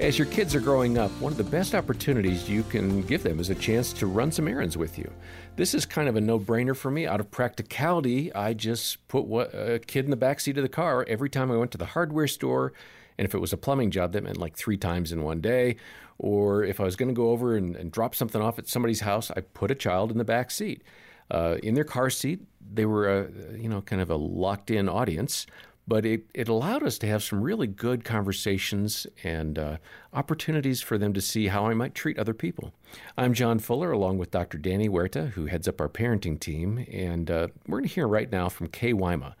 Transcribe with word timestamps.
As 0.00 0.18
your 0.18 0.28
kids 0.28 0.54
are 0.54 0.60
growing 0.60 0.96
up, 0.96 1.10
one 1.20 1.30
of 1.30 1.36
the 1.36 1.44
best 1.44 1.74
opportunities 1.74 2.48
you 2.48 2.62
can 2.62 3.02
give 3.02 3.22
them 3.22 3.38
is 3.38 3.50
a 3.50 3.54
chance 3.54 3.92
to 3.92 4.06
run 4.06 4.32
some 4.32 4.48
errands 4.48 4.78
with 4.78 4.98
you. 4.98 5.12
This 5.56 5.74
is 5.74 5.84
kind 5.84 6.08
of 6.08 6.16
a 6.16 6.22
no 6.22 6.40
brainer 6.40 6.74
for 6.74 6.90
me. 6.90 7.06
Out 7.06 7.20
of 7.20 7.30
practicality, 7.30 8.32
I 8.32 8.54
just 8.54 9.06
put 9.08 9.30
a 9.30 9.78
kid 9.78 10.06
in 10.06 10.10
the 10.10 10.16
back 10.16 10.40
seat 10.40 10.56
of 10.56 10.62
the 10.62 10.70
car 10.70 11.04
every 11.06 11.28
time 11.28 11.52
I 11.52 11.58
went 11.58 11.70
to 11.72 11.78
the 11.78 11.84
hardware 11.84 12.28
store. 12.28 12.72
And 13.18 13.26
if 13.26 13.34
it 13.34 13.40
was 13.40 13.52
a 13.52 13.58
plumbing 13.58 13.90
job, 13.90 14.12
that 14.12 14.24
meant 14.24 14.38
like 14.38 14.56
three 14.56 14.78
times 14.78 15.12
in 15.12 15.22
one 15.22 15.42
day. 15.42 15.76
Or 16.16 16.64
if 16.64 16.80
I 16.80 16.84
was 16.84 16.96
going 16.96 17.10
to 17.10 17.14
go 17.14 17.28
over 17.28 17.54
and, 17.54 17.76
and, 17.76 17.92
drop 17.92 18.14
something 18.14 18.40
off 18.40 18.58
at 18.58 18.68
somebody's 18.68 19.00
house, 19.00 19.30
I 19.30 19.42
put 19.42 19.70
a 19.70 19.74
child 19.74 20.10
in 20.10 20.16
the 20.16 20.24
back 20.24 20.50
seat. 20.50 20.82
Uh, 21.30 21.58
in 21.62 21.74
their 21.74 21.84
car 21.84 22.08
seat, 22.08 22.40
they 22.72 22.86
were 22.86 23.06
a, 23.06 23.28
you 23.54 23.68
know, 23.68 23.82
kind 23.82 24.00
of 24.00 24.08
a 24.08 24.16
locked 24.16 24.70
in 24.70 24.88
audience 24.88 25.46
but 25.90 26.06
it, 26.06 26.22
it 26.32 26.48
allowed 26.48 26.84
us 26.84 26.98
to 26.98 27.06
have 27.08 27.20
some 27.20 27.42
really 27.42 27.66
good 27.66 28.04
conversations 28.04 29.08
and 29.24 29.58
uh, 29.58 29.76
opportunities 30.12 30.80
for 30.80 30.96
them 30.96 31.12
to 31.12 31.20
see 31.20 31.48
how 31.48 31.66
I 31.66 31.74
might 31.74 31.96
treat 31.96 32.16
other 32.16 32.32
people. 32.32 32.72
I'm 33.18 33.34
John 33.34 33.58
Fuller, 33.58 33.90
along 33.90 34.18
with 34.18 34.30
Dr. 34.30 34.56
Danny 34.56 34.88
Huerta, 34.88 35.30
who 35.30 35.46
heads 35.46 35.66
up 35.66 35.80
our 35.80 35.88
parenting 35.88 36.38
team, 36.38 36.86
and 36.92 37.28
uh, 37.28 37.48
we're 37.66 37.78
going 37.78 37.88
to 37.88 37.94
hear 37.94 38.06
right 38.06 38.30
now 38.30 38.48
from 38.48 38.68
Kay 38.68 38.92
Wyma. 38.92 39.34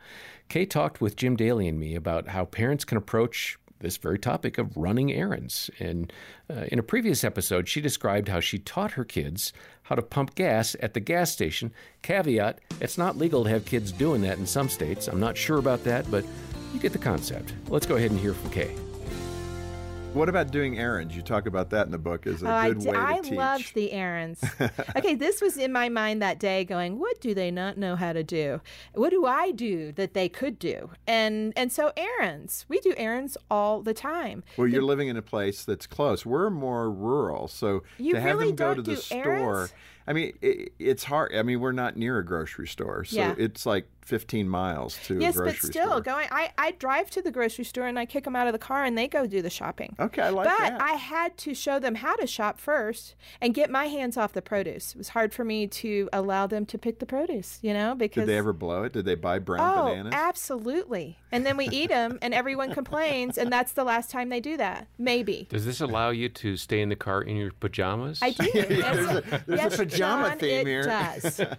Kay 0.48 0.66
talked 0.66 1.00
with 1.00 1.14
Jim 1.14 1.36
Daly 1.36 1.68
and 1.68 1.78
me 1.78 1.94
about 1.94 2.26
how 2.26 2.44
parents 2.44 2.84
can 2.84 2.98
approach 2.98 3.56
this 3.80 3.96
very 3.96 4.18
topic 4.18 4.58
of 4.58 4.76
running 4.76 5.12
errands. 5.12 5.70
And 5.78 6.12
uh, 6.48 6.66
in 6.70 6.78
a 6.78 6.82
previous 6.82 7.24
episode, 7.24 7.68
she 7.68 7.80
described 7.80 8.28
how 8.28 8.40
she 8.40 8.58
taught 8.58 8.92
her 8.92 9.04
kids 9.04 9.52
how 9.84 9.96
to 9.96 10.02
pump 10.02 10.36
gas 10.36 10.76
at 10.80 10.94
the 10.94 11.00
gas 11.00 11.32
station. 11.32 11.72
Caveat 12.02 12.60
it's 12.80 12.96
not 12.96 13.18
legal 13.18 13.42
to 13.44 13.50
have 13.50 13.64
kids 13.64 13.90
doing 13.90 14.22
that 14.22 14.38
in 14.38 14.46
some 14.46 14.68
states. 14.68 15.08
I'm 15.08 15.18
not 15.18 15.36
sure 15.36 15.58
about 15.58 15.82
that, 15.84 16.08
but 16.10 16.24
you 16.72 16.78
get 16.78 16.92
the 16.92 16.98
concept. 16.98 17.54
Let's 17.68 17.86
go 17.86 17.96
ahead 17.96 18.12
and 18.12 18.20
hear 18.20 18.32
from 18.32 18.50
Kay. 18.50 18.89
What 20.12 20.28
about 20.28 20.50
doing 20.50 20.76
errands? 20.76 21.14
You 21.14 21.22
talk 21.22 21.46
about 21.46 21.70
that 21.70 21.86
in 21.86 21.92
the 21.92 21.98
book 21.98 22.26
as 22.26 22.42
a 22.42 22.46
good 22.46 22.78
way 22.78 22.92
to 22.92 22.98
I 22.98 23.20
teach. 23.20 23.32
I 23.32 23.36
loved 23.36 23.74
the 23.74 23.92
errands. 23.92 24.44
okay, 24.96 25.14
this 25.14 25.40
was 25.40 25.56
in 25.56 25.72
my 25.72 25.88
mind 25.88 26.20
that 26.20 26.40
day 26.40 26.64
going, 26.64 26.98
what 26.98 27.20
do 27.20 27.32
they 27.32 27.52
not 27.52 27.78
know 27.78 27.94
how 27.94 28.12
to 28.12 28.24
do? 28.24 28.60
What 28.94 29.10
do 29.10 29.24
I 29.24 29.52
do 29.52 29.92
that 29.92 30.14
they 30.14 30.28
could 30.28 30.58
do? 30.58 30.90
And 31.06 31.52
and 31.54 31.70
so 31.70 31.92
errands. 31.96 32.66
We 32.68 32.80
do 32.80 32.92
errands 32.96 33.36
all 33.52 33.82
the 33.82 33.94
time. 33.94 34.42
Well, 34.56 34.66
the, 34.66 34.72
you're 34.72 34.82
living 34.82 35.06
in 35.06 35.16
a 35.16 35.22
place 35.22 35.64
that's 35.64 35.86
close. 35.86 36.26
We're 36.26 36.50
more 36.50 36.90
rural, 36.90 37.46
so 37.46 37.84
to 37.98 38.20
have 38.20 38.38
really 38.38 38.48
them 38.48 38.56
go 38.56 38.74
to 38.74 38.82
the 38.82 38.96
store 38.96 39.24
errands? 39.24 39.72
I 40.10 40.12
mean, 40.12 40.32
it, 40.42 40.72
it's 40.80 41.04
hard. 41.04 41.34
I 41.36 41.44
mean, 41.44 41.60
we're 41.60 41.70
not 41.70 41.96
near 41.96 42.18
a 42.18 42.24
grocery 42.24 42.66
store, 42.66 43.04
so 43.04 43.16
yeah. 43.16 43.34
it's 43.38 43.64
like 43.64 43.86
15 44.02 44.48
miles 44.48 44.98
to 45.04 45.20
yes, 45.20 45.36
a 45.36 45.38
grocery 45.38 45.58
but 45.62 45.70
still, 45.70 45.88
store. 45.88 46.00
going. 46.00 46.26
I, 46.32 46.50
I 46.58 46.72
drive 46.72 47.10
to 47.10 47.22
the 47.22 47.30
grocery 47.30 47.64
store 47.64 47.86
and 47.86 47.96
I 47.96 48.06
kick 48.06 48.24
them 48.24 48.34
out 48.34 48.48
of 48.48 48.52
the 48.52 48.58
car 48.58 48.84
and 48.84 48.98
they 48.98 49.06
go 49.06 49.24
do 49.26 49.40
the 49.40 49.50
shopping. 49.50 49.94
Okay, 50.00 50.22
I 50.22 50.30
like 50.30 50.48
but 50.48 50.58
that. 50.58 50.78
But 50.78 50.82
I 50.82 50.92
had 50.92 51.36
to 51.38 51.54
show 51.54 51.78
them 51.78 51.96
how 51.96 52.16
to 52.16 52.26
shop 52.26 52.58
first 52.58 53.14
and 53.40 53.52
get 53.52 53.70
my 53.70 53.86
hands 53.86 54.16
off 54.16 54.32
the 54.32 54.42
produce. 54.42 54.92
It 54.92 54.98
was 54.98 55.10
hard 55.10 55.34
for 55.34 55.44
me 55.44 55.66
to 55.66 56.08
allow 56.12 56.46
them 56.46 56.64
to 56.66 56.78
pick 56.78 56.98
the 56.98 57.06
produce, 57.06 57.58
you 57.62 57.74
know, 57.74 57.94
because 57.94 58.22
did 58.22 58.28
they 58.28 58.38
ever 58.38 58.52
blow 58.52 58.84
it? 58.84 58.92
Did 58.92 59.04
they 59.04 59.14
buy 59.14 59.38
brown 59.38 59.78
oh, 59.78 59.90
bananas? 59.90 60.14
absolutely. 60.14 61.18
And 61.32 61.44
then 61.46 61.56
we 61.56 61.68
eat 61.68 61.90
them 61.90 62.18
and 62.22 62.34
everyone 62.34 62.72
complains, 62.72 63.38
and 63.38 63.52
that's 63.52 63.72
the 63.72 63.84
last 63.84 64.10
time 64.10 64.30
they 64.30 64.40
do 64.40 64.56
that. 64.56 64.88
Maybe. 64.98 65.46
Does 65.50 65.64
this 65.64 65.80
allow 65.80 66.10
you 66.10 66.28
to 66.30 66.56
stay 66.56 66.80
in 66.80 66.88
the 66.88 66.96
car 66.96 67.22
in 67.22 67.36
your 67.36 67.52
pajamas? 67.52 68.20
I 68.22 68.30
do. 68.30 68.50
yeah, 68.54 68.64
there's 68.64 69.08
a, 69.10 69.44
there's 69.46 69.60
yes, 69.60 69.74
a 69.74 69.78
pajama 69.78 70.28
John, 70.30 70.38
theme 70.38 70.66
it 70.66 70.66
here. 70.66 70.82
Does. 70.82 71.40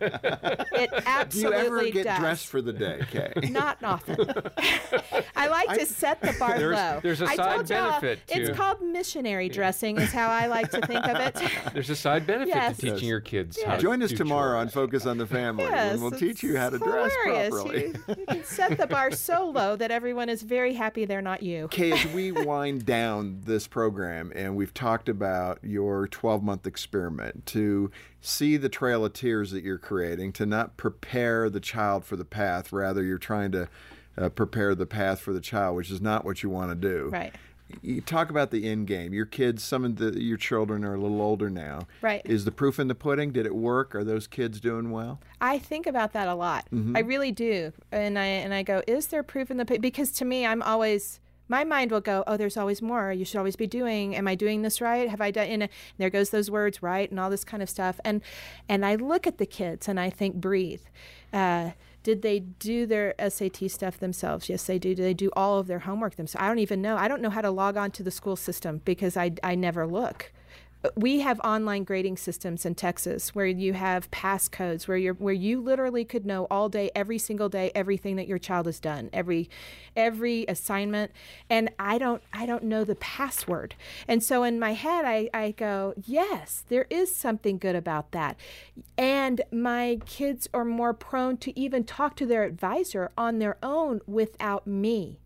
It 0.73 0.89
absolutely 1.05 1.29
Do 1.29 1.39
you 1.39 1.53
ever 1.53 1.89
get 1.91 2.03
does. 2.05 2.19
dressed 2.19 2.47
for 2.47 2.61
the 2.61 2.73
day, 2.73 3.01
Kay? 3.11 3.49
Not 3.49 3.77
often. 3.83 4.17
I 5.35 5.47
like 5.47 5.69
I- 5.69 5.77
to 5.77 5.85
set 5.85 6.21
the 6.21 6.33
bar 6.39 6.57
There's- 6.57 6.75
low. 6.75 6.99
there's 7.03 7.21
a 7.21 7.25
I 7.25 7.35
side 7.35 7.55
told 7.55 7.67
benefit 7.67 8.19
to- 8.31 8.41
It's 8.41 8.57
called 8.57 8.81
missionary 8.81 9.49
dressing, 9.49 9.97
is 9.97 10.11
how 10.11 10.29
I 10.29 10.47
like 10.47 10.71
to 10.71 10.81
think 10.81 11.05
of 11.05 11.15
it. 11.17 11.35
There's 11.73 11.89
a 11.89 11.95
side 11.95 12.25
benefit 12.27 12.49
Yes. 12.49 12.75
to 12.77 12.81
teaching 12.81 12.95
Yes. 12.99 13.03
your 13.03 13.19
kids 13.21 13.61
how 13.63 13.75
to 13.75 13.81
Join 13.81 14.01
us 14.03 14.09
do 14.11 14.17
tomorrow 14.17 14.59
on. 14.59 14.69
Focus 14.69 15.05
on 15.05 15.17
the 15.17 15.25
Family, 15.27 15.63
Yes, 15.65 15.93
and 15.93 16.01
we'll 16.01 16.11
teach 16.11 16.43
you 16.43 16.57
how 16.57 16.69
to 16.69 16.75
it's 16.77 16.85
dress 16.85 17.11
hilarious. 17.25 17.49
properly. 17.49 17.85
You, 17.87 18.15
you 18.19 18.25
can 18.27 18.43
set 18.43 18.77
the 18.77 18.87
bar 18.87 19.11
so 19.11 19.49
low 19.55 19.75
that 19.75 19.91
everyone 19.91 20.29
is 20.29 20.41
very 20.43 20.73
happy 20.73 21.05
they're 21.05 21.21
not 21.21 21.43
you. 21.43 21.67
Kay, 21.69 21.91
as 21.91 22.05
we 22.13 22.31
wind 22.31 22.85
down 22.85 23.41
this 23.45 23.67
program, 23.67 24.31
and 24.35 24.55
we've 24.55 24.73
talked 24.73 25.09
about 25.09 25.59
your 25.63 26.07
12 26.07 26.43
month 26.43 26.65
experiment 26.67 27.45
to 27.47 27.91
see 28.21 28.57
the 28.57 28.69
trail 28.69 29.03
of 29.05 29.13
tears 29.13 29.51
that 29.51 29.63
you're 29.63 29.77
creating, 29.77 30.31
to 30.33 30.45
not 30.45 30.77
prepare 30.77 31.49
the 31.49 31.59
child 31.59 32.05
for 32.05 32.15
the 32.15 32.25
path, 32.25 32.71
rather, 32.71 33.03
you're 33.03 33.17
trying 33.17 33.51
to 33.51 33.67
uh, 34.17 34.29
prepare 34.29 34.75
the 34.75 34.85
path 34.85 35.19
for 35.21 35.33
the 35.33 35.39
child, 35.41 35.75
which 35.75 35.89
is 35.89 36.01
not 36.01 36.25
what 36.25 36.43
you 36.43 36.49
want 36.49 36.69
to 36.69 36.75
do. 36.75 37.09
Right. 37.11 37.33
You 37.81 38.01
talk 38.01 38.29
about 38.29 38.51
the 38.51 38.67
end 38.67 38.87
game. 38.87 39.13
Your 39.13 39.25
kids, 39.25 39.63
some 39.63 39.85
of 39.85 39.95
the, 39.95 40.21
your 40.21 40.37
children 40.37 40.83
are 40.83 40.95
a 40.95 40.99
little 40.99 41.21
older 41.21 41.49
now. 41.49 41.87
Right. 42.01 42.21
Is 42.25 42.45
the 42.45 42.51
proof 42.51 42.79
in 42.79 42.87
the 42.87 42.95
pudding? 42.95 43.31
Did 43.31 43.45
it 43.45 43.55
work? 43.55 43.95
Are 43.95 44.03
those 44.03 44.27
kids 44.27 44.59
doing 44.59 44.91
well? 44.91 45.19
I 45.39 45.57
think 45.57 45.87
about 45.87 46.13
that 46.13 46.27
a 46.27 46.35
lot. 46.35 46.65
Mm-hmm. 46.73 46.97
I 46.97 46.99
really 46.99 47.31
do, 47.31 47.71
and 47.91 48.19
I 48.19 48.25
and 48.25 48.53
I 48.53 48.63
go, 48.63 48.83
is 48.87 49.07
there 49.07 49.23
proof 49.23 49.49
in 49.49 49.57
the 49.57 49.65
pi-" 49.65 49.77
because 49.77 50.11
to 50.13 50.25
me, 50.25 50.45
I'm 50.45 50.61
always 50.61 51.20
my 51.51 51.65
mind 51.65 51.91
will 51.91 51.99
go, 51.99 52.23
oh, 52.27 52.37
there's 52.37 52.55
always 52.55 52.81
more. 52.81 53.11
You 53.11 53.25
should 53.25 53.37
always 53.37 53.57
be 53.57 53.67
doing. 53.67 54.15
Am 54.15 54.25
I 54.25 54.35
doing 54.35 54.61
this 54.61 54.79
right? 54.79 55.09
Have 55.09 55.19
I 55.19 55.31
done? 55.31 55.47
And 55.47 55.69
there 55.97 56.09
goes 56.09 56.29
those 56.29 56.49
words 56.49 56.81
right 56.81 57.11
and 57.11 57.19
all 57.19 57.29
this 57.29 57.43
kind 57.43 57.61
of 57.61 57.69
stuff. 57.69 57.99
And 58.05 58.21
and 58.69 58.85
I 58.85 58.95
look 58.95 59.27
at 59.27 59.37
the 59.37 59.45
kids 59.45 59.89
and 59.89 59.99
I 59.99 60.09
think, 60.09 60.35
breathe. 60.35 60.81
Uh, 61.33 61.71
did 62.03 62.21
they 62.21 62.39
do 62.39 62.85
their 62.85 63.13
SAT 63.19 63.69
stuff 63.69 63.99
themselves? 63.99 64.47
Yes, 64.47 64.63
they 64.63 64.79
do. 64.79 64.95
Do 64.95 65.03
they 65.03 65.13
do 65.13 65.29
all 65.35 65.59
of 65.59 65.67
their 65.67 65.79
homework 65.79 66.15
themselves? 66.15 66.43
I 66.43 66.47
don't 66.47 66.59
even 66.59 66.81
know. 66.81 66.95
I 66.95 67.09
don't 67.09 67.21
know 67.21 67.29
how 67.29 67.41
to 67.41 67.51
log 67.51 67.75
on 67.75 67.91
to 67.91 68.01
the 68.01 68.11
school 68.11 68.37
system 68.37 68.81
because 68.85 69.17
I 69.17 69.33
I 69.43 69.55
never 69.55 69.85
look 69.85 70.31
we 70.95 71.19
have 71.19 71.39
online 71.41 71.83
grading 71.83 72.17
systems 72.17 72.65
in 72.65 72.75
Texas 72.75 73.35
where 73.35 73.45
you 73.45 73.73
have 73.73 74.09
passcodes 74.11 74.87
where 74.87 74.97
you 74.97 75.13
where 75.13 75.33
you 75.33 75.61
literally 75.61 76.03
could 76.03 76.25
know 76.25 76.47
all 76.49 76.69
day 76.69 76.89
every 76.95 77.17
single 77.17 77.49
day 77.49 77.71
everything 77.75 78.15
that 78.15 78.27
your 78.27 78.39
child 78.39 78.65
has 78.65 78.79
done 78.79 79.09
every 79.13 79.49
every 79.95 80.45
assignment. 80.47 81.11
And 81.49 81.69
I 81.77 81.97
don't 81.97 82.21
I 82.33 82.45
don't 82.45 82.63
know 82.63 82.83
the 82.83 82.95
password. 82.95 83.75
And 84.07 84.23
so 84.23 84.43
in 84.43 84.59
my 84.59 84.73
head 84.73 85.05
I, 85.05 85.29
I 85.33 85.51
go 85.51 85.93
yes 86.05 86.63
there 86.67 86.87
is 86.89 87.15
something 87.15 87.57
good 87.57 87.75
about 87.75 88.11
that. 88.11 88.37
And 88.97 89.41
my 89.51 89.99
kids 90.05 90.47
are 90.53 90.65
more 90.65 90.93
prone 90.93 91.37
to 91.37 91.59
even 91.59 91.83
talk 91.83 92.15
to 92.17 92.25
their 92.25 92.43
advisor 92.43 93.11
on 93.17 93.39
their 93.39 93.57
own 93.61 94.01
without 94.07 94.65
me 94.65 95.20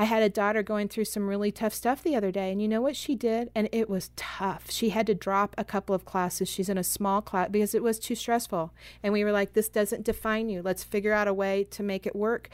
I 0.00 0.04
had 0.04 0.22
a 0.22 0.30
daughter 0.30 0.62
going 0.62 0.88
through 0.88 1.04
some 1.04 1.28
really 1.28 1.52
tough 1.52 1.74
stuff 1.74 2.02
the 2.02 2.16
other 2.16 2.32
day, 2.32 2.50
and 2.50 2.62
you 2.62 2.68
know 2.68 2.80
what 2.80 2.96
she 2.96 3.14
did? 3.14 3.50
And 3.54 3.68
it 3.70 3.90
was 3.90 4.12
tough. 4.16 4.70
She 4.70 4.88
had 4.88 5.06
to 5.08 5.14
drop 5.14 5.54
a 5.58 5.62
couple 5.62 5.94
of 5.94 6.06
classes. 6.06 6.48
She's 6.48 6.70
in 6.70 6.78
a 6.78 6.82
small 6.82 7.20
class 7.20 7.50
because 7.50 7.74
it 7.74 7.82
was 7.82 7.98
too 7.98 8.14
stressful. 8.14 8.72
And 9.02 9.12
we 9.12 9.24
were 9.24 9.30
like, 9.30 9.52
this 9.52 9.68
doesn't 9.68 10.06
define 10.06 10.48
you. 10.48 10.62
Let's 10.62 10.82
figure 10.82 11.12
out 11.12 11.28
a 11.28 11.34
way 11.34 11.64
to 11.72 11.82
make 11.82 12.06
it 12.06 12.16
work. 12.16 12.48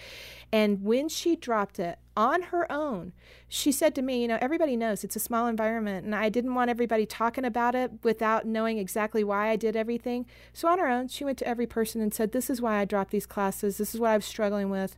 And 0.50 0.82
when 0.82 1.08
she 1.08 1.36
dropped 1.36 1.78
it, 1.78 2.00
on 2.16 2.42
her 2.42 2.70
own, 2.72 3.12
she 3.48 3.70
said 3.70 3.94
to 3.94 4.02
me, 4.02 4.22
You 4.22 4.28
know, 4.28 4.38
everybody 4.40 4.76
knows 4.76 5.04
it's 5.04 5.16
a 5.16 5.20
small 5.20 5.46
environment, 5.46 6.04
and 6.04 6.14
I 6.14 6.28
didn't 6.28 6.54
want 6.54 6.70
everybody 6.70 7.04
talking 7.06 7.44
about 7.44 7.74
it 7.74 7.92
without 8.02 8.46
knowing 8.46 8.78
exactly 8.78 9.22
why 9.22 9.50
I 9.50 9.56
did 9.56 9.76
everything. 9.76 10.26
So 10.52 10.68
on 10.68 10.78
her 10.78 10.88
own, 10.88 11.08
she 11.08 11.24
went 11.24 11.38
to 11.38 11.46
every 11.48 11.66
person 11.66 12.00
and 12.00 12.12
said, 12.12 12.32
This 12.32 12.48
is 12.48 12.60
why 12.60 12.78
I 12.78 12.84
dropped 12.84 13.10
these 13.10 13.26
classes. 13.26 13.76
This 13.76 13.94
is 13.94 14.00
what 14.00 14.10
I 14.10 14.16
was 14.16 14.24
struggling 14.24 14.70
with. 14.70 14.96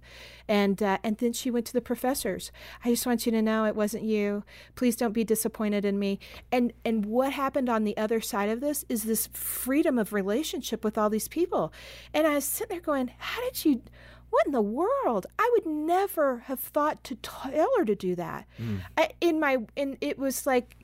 And, 0.49 0.83
uh, 0.83 0.99
and 1.03 1.19
then 1.19 1.33
she 1.33 1.51
went 1.51 1.67
to 1.67 1.73
the 1.73 1.81
professors. 1.81 2.53
I 2.85 2.91
just 2.91 3.07
want 3.07 3.27
you 3.27 3.33
to 3.33 3.43
know 3.43 3.65
it 3.65 3.77
wasn't 3.77 4.05
you. 4.05 4.45
Please 4.77 4.97
don't 4.97 5.13
be 5.13 5.25
disappointed 5.25 5.85
in 5.85 5.99
me. 5.99 6.19
And, 6.53 6.73
and 6.85 7.05
what 7.05 7.33
happened 7.33 7.69
on 7.69 7.85
the 7.85 7.97
other 7.97 8.21
side 8.21 8.49
of 8.49 8.61
this 8.61 8.85
is 8.89 9.03
this 9.03 9.27
freedom 9.33 9.99
of 9.99 10.13
relationship 10.13 10.85
with 10.85 10.97
all 10.97 11.11
these 11.11 11.29
people. 11.29 11.73
And 12.15 12.27
I 12.27 12.35
was 12.35 12.45
sitting 12.45 12.77
there 12.77 12.81
going, 12.81 13.11
How 13.19 13.43
did 13.43 13.65
you? 13.65 13.83
What 14.31 14.47
in 14.47 14.53
the 14.53 14.63
world? 14.63 15.27
I 15.39 15.51
would 15.55 15.67
never 15.67 16.41
have 16.41 16.61
thought 16.61 17.03
to 17.05 17.15
tell 17.17 17.71
her 17.79 17.85
to 17.85 17.95
do 17.95 18.15
that. 18.17 18.47
Mm. 18.61 18.81
I, 18.97 19.11
in 19.21 19.41
my, 19.41 19.59
and 19.77 19.97
it 20.01 20.19
was 20.19 20.47
like, 20.47 20.77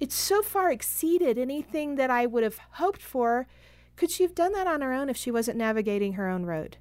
it 0.00 0.12
so 0.12 0.42
far 0.42 0.70
exceeded 0.70 1.38
anything 1.38 1.96
that 1.96 2.10
I 2.10 2.26
would 2.26 2.42
have 2.42 2.58
hoped 2.72 3.02
for. 3.02 3.46
Could 3.96 4.10
she 4.10 4.22
have 4.22 4.34
done 4.34 4.52
that 4.52 4.66
on 4.66 4.82
her 4.82 4.92
own 4.92 5.08
if 5.08 5.16
she 5.16 5.30
wasn't 5.30 5.56
navigating 5.56 6.14
her 6.14 6.28
own 6.28 6.44
road? 6.44 6.76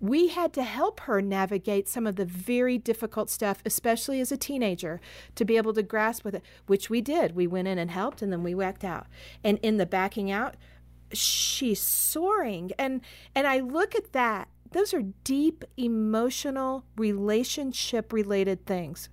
We 0.00 0.28
had 0.28 0.52
to 0.52 0.62
help 0.62 1.00
her 1.00 1.20
navigate 1.20 1.88
some 1.88 2.06
of 2.06 2.14
the 2.14 2.24
very 2.24 2.78
difficult 2.78 3.30
stuff, 3.30 3.62
especially 3.64 4.20
as 4.20 4.30
a 4.30 4.36
teenager, 4.36 5.00
to 5.34 5.44
be 5.44 5.56
able 5.56 5.74
to 5.74 5.82
grasp 5.82 6.24
with 6.24 6.36
it, 6.36 6.42
which 6.66 6.88
we 6.88 7.00
did. 7.00 7.34
We 7.34 7.48
went 7.48 7.66
in 7.66 7.78
and 7.78 7.90
helped, 7.90 8.22
and 8.22 8.32
then 8.32 8.44
we 8.44 8.54
whacked 8.54 8.84
out. 8.84 9.06
And 9.42 9.58
in 9.60 9.78
the 9.78 9.86
backing 9.86 10.30
out, 10.30 10.54
she's 11.12 11.80
soaring. 11.80 12.70
And 12.78 13.00
and 13.34 13.46
I 13.46 13.58
look 13.58 13.96
at 13.96 14.12
that 14.12 14.48
those 14.72 14.94
are 14.94 15.02
deep 15.24 15.64
emotional 15.76 16.84
relationship 16.96 18.12
related 18.12 18.64
things 18.66 19.08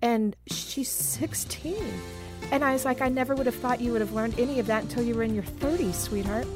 and 0.00 0.34
she's 0.46 0.88
16 0.90 1.76
and 2.50 2.64
i 2.64 2.72
was 2.72 2.84
like 2.84 3.00
i 3.00 3.08
never 3.08 3.34
would 3.34 3.46
have 3.46 3.54
thought 3.54 3.80
you 3.80 3.92
would 3.92 4.00
have 4.00 4.12
learned 4.12 4.38
any 4.38 4.58
of 4.58 4.66
that 4.66 4.82
until 4.84 5.02
you 5.02 5.14
were 5.14 5.22
in 5.22 5.34
your 5.34 5.44
30s 5.44 5.94
sweetheart 5.94 6.46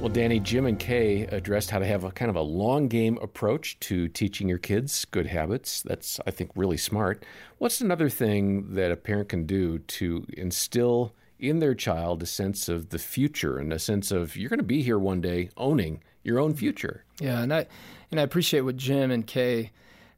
Well, 0.00 0.08
Danny, 0.08 0.38
Jim 0.38 0.66
and 0.66 0.78
Kay 0.78 1.22
addressed 1.22 1.70
how 1.70 1.80
to 1.80 1.84
have 1.86 2.04
a 2.04 2.12
kind 2.12 2.30
of 2.30 2.36
a 2.36 2.40
long 2.40 2.86
game 2.86 3.18
approach 3.20 3.80
to 3.80 4.06
teaching 4.06 4.48
your 4.48 4.58
kids 4.58 5.04
good 5.04 5.26
habits. 5.26 5.82
That's, 5.82 6.20
I 6.24 6.30
think, 6.30 6.52
really 6.54 6.76
smart. 6.76 7.24
What's 7.58 7.80
another 7.80 8.08
thing 8.08 8.74
that 8.74 8.92
a 8.92 8.96
parent 8.96 9.28
can 9.28 9.44
do 9.44 9.80
to 9.80 10.24
instill 10.36 11.16
in 11.38 11.60
their 11.60 11.74
child 11.74 12.22
a 12.22 12.26
sense 12.26 12.68
of 12.68 12.90
the 12.90 12.98
future 12.98 13.58
and 13.58 13.72
a 13.72 13.78
sense 13.78 14.10
of 14.10 14.36
you're 14.36 14.48
going 14.48 14.58
to 14.58 14.64
be 14.64 14.82
here 14.82 14.98
one 14.98 15.20
day 15.20 15.50
owning 15.56 16.02
your 16.22 16.38
own 16.38 16.54
future? 16.54 17.04
Yeah, 17.20 17.40
and 17.40 17.52
I 17.52 17.66
and 18.10 18.20
I 18.20 18.22
appreciate 18.22 18.62
what 18.62 18.76
Jim 18.76 19.10
and 19.10 19.26
Kay 19.26 19.70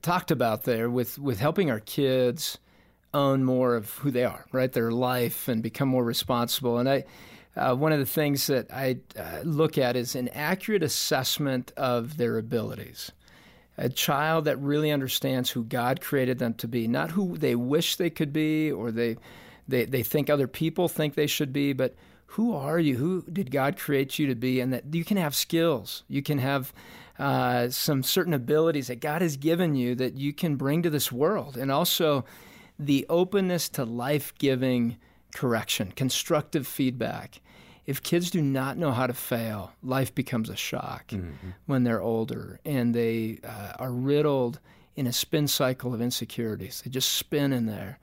talked 0.03 0.31
about 0.31 0.65
there 0.65 0.91
with 0.91 1.19
with 1.19 1.41
helping 1.41 1.71
our 1.71 1.81
kids 1.81 2.59
own 3.13 3.45
more 3.45 3.75
of 3.75 3.91
who 3.91 4.11
they 4.11 4.25
are, 4.25 4.47
right? 4.53 4.73
Their 4.73 4.93
life 4.93 5.49
and 5.49 5.63
become 5.63 5.89
more 5.89 6.05
responsible. 6.05 6.79
And 6.79 6.89
I 6.89 7.05
uh, 7.57 7.75
one 7.75 7.93
of 7.93 7.99
the 7.99 8.07
things 8.07 8.47
that 8.47 8.73
I 8.73 8.99
uh, 9.19 9.41
look 9.43 9.77
at 9.77 9.97
is 9.97 10.15
an 10.15 10.29
accurate 10.29 10.83
assessment 10.83 11.73
of 11.77 12.17
their 12.17 12.39
abilities. 12.39 13.11
A 13.77 13.89
child 13.89 14.45
that 14.45 14.59
really 14.59 14.91
understands 14.91 15.51
who 15.51 15.65
God 15.65 16.01
created 16.01 16.39
them 16.39 16.55
to 16.55 16.69
be, 16.69 16.87
not 16.87 17.11
who 17.11 17.37
they 17.37 17.55
wish 17.55 17.97
they 17.97 18.11
could 18.11 18.33
be 18.33 18.71
or 18.71 18.91
they, 18.91 19.17
they, 19.71 19.85
they 19.85 20.03
think 20.03 20.29
other 20.29 20.47
people 20.47 20.89
think 20.89 21.15
they 21.15 21.27
should 21.27 21.53
be, 21.53 21.73
but 21.73 21.95
who 22.27 22.55
are 22.55 22.79
you? 22.79 22.97
Who 22.97 23.23
did 23.23 23.51
God 23.51 23.77
create 23.77 24.19
you 24.19 24.27
to 24.29 24.35
be? 24.35 24.61
And 24.61 24.73
that 24.73 24.95
you 24.95 25.05
can 25.05 25.17
have 25.17 25.35
skills, 25.35 26.05
you 26.09 26.23
can 26.23 26.39
have 26.39 26.73
uh, 27.19 27.69
some 27.71 28.03
certain 28.03 28.33
abilities 28.33 28.87
that 28.87 29.01
God 29.01 29.21
has 29.21 29.37
given 29.37 29.75
you 29.75 29.95
that 29.97 30.15
you 30.15 30.33
can 30.33 30.57
bring 30.57 30.83
to 30.83 30.91
this 30.91 31.11
world, 31.11 31.57
and 31.57 31.71
also 31.71 32.25
the 32.79 33.05
openness 33.09 33.69
to 33.71 33.85
life 33.85 34.33
giving 34.39 34.97
correction, 35.35 35.93
constructive 35.95 36.67
feedback. 36.67 37.41
If 37.87 38.03
kids 38.03 38.31
do 38.31 38.41
not 38.41 38.79
know 38.79 38.93
how 38.93 39.07
to 39.07 39.13
fail, 39.15 39.73
life 39.83 40.15
becomes 40.15 40.49
a 40.49 40.57
shock 40.57 41.09
mm-hmm. 41.09 41.51
when 41.67 41.83
they're 41.83 42.01
older 42.01 42.61
and 42.65 42.95
they 42.95 43.41
uh, 43.43 43.73
are 43.79 43.93
riddled 43.93 44.61
in 44.95 45.07
a 45.07 45.13
spin 45.13 45.49
cycle 45.49 45.93
of 45.93 46.01
insecurities. 46.01 46.83
They 46.83 46.91
just 46.91 47.15
spin 47.15 47.53
in 47.53 47.67
there 47.67 47.99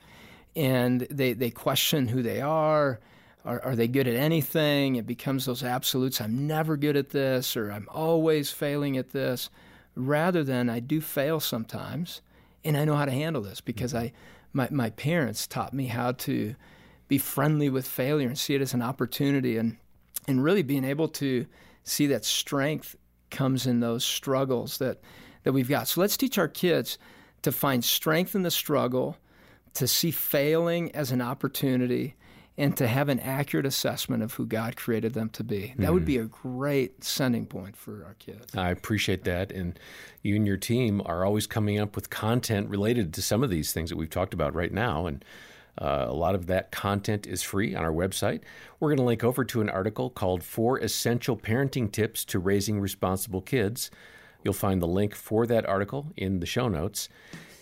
and 0.58 1.02
they, 1.10 1.32
they 1.32 1.52
question 1.52 2.08
who 2.08 2.22
they 2.22 2.42
are. 2.42 3.00
Are, 3.46 3.64
are 3.64 3.76
they 3.78 3.88
good 3.88 4.08
at 4.08 4.16
anything? 4.16 4.98
It 4.98 5.08
becomes 5.08 5.46
those 5.46 5.64
absolutes 5.64 6.20
I'm 6.20 6.48
never 6.48 6.76
good 6.76 6.98
at 6.98 7.12
this 7.12 7.56
or 7.56 7.72
I'm 7.72 7.88
always 7.90 8.52
failing 8.52 8.98
at 8.98 9.12
this, 9.12 9.50
rather 9.96 10.44
than 10.44 10.70
I 10.70 10.82
do 10.82 11.00
fail 11.00 11.40
sometimes 11.40 12.22
and 12.66 12.76
I 12.76 12.86
know 12.86 12.96
how 12.96 13.06
to 13.06 13.12
handle 13.12 13.42
this 13.42 13.62
because 13.62 13.94
mm-hmm. 13.94 14.08
I 14.08 14.14
my, 14.54 14.68
my 14.72 14.90
parents 14.92 15.46
taught 15.46 15.74
me 15.74 15.86
how 15.86 16.14
to 16.14 16.56
be 17.08 17.18
friendly 17.18 17.70
with 17.70 17.88
failure 17.88 18.28
and 18.28 18.38
see 18.38 18.56
it 18.56 18.62
as 18.62 18.74
an 18.74 18.82
opportunity 18.82 19.58
and 19.58 19.78
and 20.28 20.44
really 20.44 20.64
being 20.64 20.84
able 20.84 21.08
to 21.08 21.46
see 21.84 22.08
that 22.08 22.26
strength 22.26 22.98
comes 23.30 23.66
in 23.66 23.80
those 23.80 24.04
struggles 24.04 24.78
that 24.80 25.00
that 25.44 25.54
we've 25.54 25.70
got. 25.70 25.88
So 25.88 26.02
let's 26.02 26.18
teach 26.18 26.38
our 26.38 26.48
kids 26.48 26.98
to 27.44 27.52
find 27.52 27.84
strength 27.84 28.36
in 28.36 28.42
the 28.42 28.52
struggle, 28.52 29.18
to 29.76 29.88
see 29.88 30.12
failing 30.12 30.94
as 30.96 31.12
an 31.12 31.22
opportunity, 31.22 32.16
and 32.58 32.76
to 32.76 32.88
have 32.88 33.08
an 33.08 33.20
accurate 33.20 33.68
assessment 33.68 34.24
of 34.24 34.34
who 34.34 34.46
God 34.46 34.76
created 34.76 35.14
them 35.14 35.30
to 35.30 35.44
be. 35.44 35.76
That 35.78 35.90
mm. 35.90 35.94
would 35.94 36.06
be 36.06 36.18
a 36.18 36.26
great 36.26 37.04
sending 37.04 37.46
point 37.46 37.78
for 37.78 38.04
our 38.04 38.16
kids. 38.16 38.56
I 38.56 38.72
appreciate 38.72 39.26
that. 39.26 39.52
And 39.52 39.80
you 40.24 40.36
and 40.36 40.48
your 40.48 40.58
team 40.58 41.02
are 41.06 41.24
always 41.24 41.46
coming 41.46 41.80
up 41.80 41.96
with 41.96 42.10
content 42.10 42.70
related 42.70 43.14
to 43.14 43.22
some 43.22 43.44
of 43.44 43.52
these 43.52 43.74
things 43.74 43.92
that 43.92 43.96
we've 43.96 44.10
talked 44.10 44.34
about 44.34 44.56
right 44.56 44.74
now. 44.74 45.06
And 45.06 45.24
uh, 45.80 46.08
a 46.08 46.14
lot 46.14 46.34
of 46.34 46.48
that 46.48 46.72
content 46.72 47.28
is 47.28 47.44
free 47.44 47.76
on 47.76 47.84
our 47.84 47.92
website. 47.92 48.42
We're 48.80 48.90
going 48.90 48.98
to 48.98 49.04
link 49.04 49.24
over 49.24 49.46
to 49.46 49.62
an 49.62 49.70
article 49.70 50.10
called 50.10 50.44
Four 50.44 50.80
Essential 50.80 51.38
Parenting 51.38 51.92
Tips 51.92 52.26
to 52.26 52.40
Raising 52.40 52.80
Responsible 52.80 53.42
Kids. 53.42 53.92
You'll 54.44 54.56
find 54.56 54.82
the 54.82 54.88
link 54.88 55.14
for 55.14 55.46
that 55.46 55.68
article 55.68 56.12
in 56.18 56.40
the 56.40 56.48
show 56.48 56.68
notes. 56.68 57.08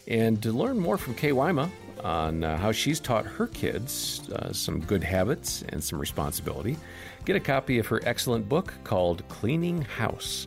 And 0.07 0.41
to 0.43 0.51
learn 0.51 0.79
more 0.79 0.97
from 0.97 1.15
Kay 1.15 1.31
Wyma 1.31 1.69
on 2.03 2.43
uh, 2.43 2.57
how 2.57 2.71
she's 2.71 2.99
taught 2.99 3.25
her 3.25 3.47
kids 3.47 4.29
uh, 4.29 4.53
some 4.53 4.79
good 4.81 5.03
habits 5.03 5.63
and 5.69 5.83
some 5.83 5.99
responsibility, 5.99 6.77
get 7.25 7.35
a 7.35 7.39
copy 7.39 7.79
of 7.79 7.87
her 7.87 8.01
excellent 8.05 8.47
book 8.47 8.73
called 8.83 9.27
Cleaning 9.29 9.81
House 9.81 10.45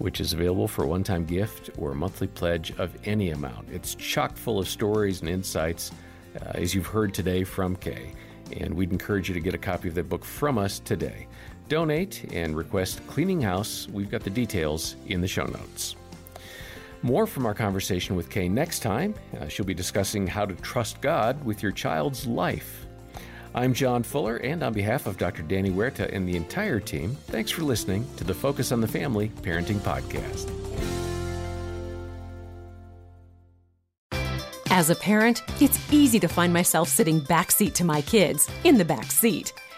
which 0.00 0.18
is 0.18 0.32
available 0.32 0.66
for 0.66 0.84
a 0.84 0.88
one 0.88 1.04
time 1.04 1.26
gift 1.26 1.70
or 1.76 1.92
a 1.92 1.94
monthly 1.94 2.26
pledge 2.26 2.72
of 2.78 2.90
any 3.04 3.30
amount. 3.30 3.68
It's 3.70 3.94
chock 3.94 4.34
full 4.34 4.58
of 4.58 4.66
stories 4.66 5.20
and 5.20 5.28
insights 5.28 5.92
uh, 6.40 6.52
as 6.54 6.74
you've 6.74 6.86
heard 6.86 7.12
today 7.12 7.44
from 7.44 7.76
Kay. 7.76 8.12
And 8.56 8.72
we'd 8.74 8.92
encourage 8.92 9.28
you 9.28 9.34
to 9.34 9.40
get 9.40 9.54
a 9.54 9.58
copy 9.58 9.88
of 9.88 9.94
that 9.94 10.08
book 10.08 10.24
from 10.24 10.56
us 10.56 10.78
today. 10.80 11.28
Donate 11.68 12.24
and 12.32 12.56
request 12.56 13.06
Cleaning 13.08 13.42
House. 13.42 13.88
We've 13.92 14.10
got 14.10 14.24
the 14.24 14.30
details 14.30 14.96
in 15.06 15.20
the 15.20 15.28
show 15.28 15.44
notes. 15.44 15.96
More 17.02 17.26
from 17.26 17.46
our 17.46 17.54
conversation 17.54 18.14
with 18.14 18.28
Kay 18.28 18.48
next 18.48 18.80
time. 18.80 19.14
Uh, 19.38 19.48
she'll 19.48 19.64
be 19.64 19.72
discussing 19.72 20.26
how 20.26 20.44
to 20.44 20.54
trust 20.56 21.00
God 21.00 21.42
with 21.44 21.62
your 21.62 21.72
child's 21.72 22.26
life. 22.26 22.84
I'm 23.54 23.72
John 23.72 24.02
Fuller, 24.02 24.36
and 24.36 24.62
on 24.62 24.74
behalf 24.74 25.06
of 25.06 25.16
Dr. 25.16 25.42
Danny 25.42 25.70
Huerta 25.70 26.14
and 26.14 26.28
the 26.28 26.36
entire 26.36 26.78
team, 26.78 27.16
thanks 27.28 27.50
for 27.50 27.62
listening 27.62 28.06
to 28.16 28.24
the 28.24 28.34
Focus 28.34 28.70
on 28.70 28.80
the 28.80 28.86
Family 28.86 29.30
Parenting 29.42 29.78
Podcast. 29.78 30.50
As 34.72 34.90
a 34.90 34.94
parent, 34.94 35.42
it's 35.60 35.92
easy 35.92 36.20
to 36.20 36.28
find 36.28 36.52
myself 36.52 36.88
sitting 36.88 37.20
backseat 37.22 37.72
to 37.74 37.84
my 37.84 38.02
kids, 38.02 38.48
in 38.62 38.78
the 38.78 38.84
back 38.84 39.10
seat. 39.10 39.52